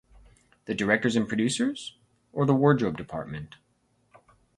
[0.65, 1.95] The directors and producers
[2.33, 3.57] or the wardrobe department?